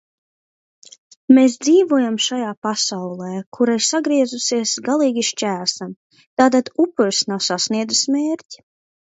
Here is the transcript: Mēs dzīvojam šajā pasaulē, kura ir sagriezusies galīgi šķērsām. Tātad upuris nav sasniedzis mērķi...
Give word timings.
Mēs 1.37 1.57
dzīvojam 1.65 2.15
šajā 2.27 2.47
pasaulē, 2.67 3.29
kura 3.57 3.75
ir 3.81 3.85
sagriezusies 3.89 4.73
galīgi 4.89 5.27
šķērsām. 5.31 5.95
Tātad 6.43 6.75
upuris 6.87 7.23
nav 7.35 7.47
sasniedzis 7.51 8.03
mērķi... 8.17 8.67